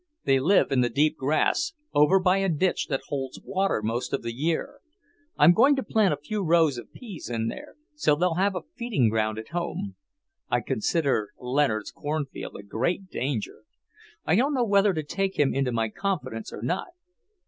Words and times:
They 0.23 0.39
live 0.39 0.71
in 0.71 0.81
the 0.81 0.89
deep 0.89 1.15
grass, 1.15 1.73
over 1.93 2.17
by 2.19 2.37
a 2.39 2.49
ditch 2.49 2.87
that 2.87 3.01
holds 3.09 3.39
water 3.39 3.83
most 3.83 4.13
of 4.13 4.23
the 4.23 4.33
year. 4.33 4.79
I'm 5.37 5.53
going 5.53 5.75
to 5.75 5.83
plant 5.83 6.11
a 6.11 6.17
few 6.17 6.41
rows 6.43 6.79
of 6.79 6.91
peas 6.91 7.29
in 7.29 7.49
there, 7.49 7.75
so 7.93 8.15
they'll 8.15 8.33
have 8.33 8.55
a 8.55 8.63
feeding 8.75 9.09
ground 9.09 9.37
at 9.37 9.49
home. 9.49 9.95
I 10.49 10.61
consider 10.61 11.29
Leonard's 11.37 11.91
cornfield 11.91 12.55
a 12.55 12.63
great 12.63 13.11
danger. 13.11 13.61
I 14.25 14.35
don't 14.35 14.55
know 14.55 14.65
whether 14.65 14.91
to 14.91 15.03
take 15.03 15.37
him 15.37 15.53
into 15.53 15.71
my 15.71 15.89
confidence 15.89 16.51
or 16.51 16.63
not." 16.63 16.87